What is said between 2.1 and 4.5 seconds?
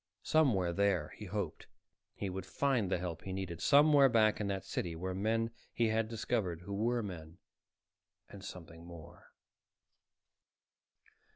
he would find the help he needed. Somewhere back in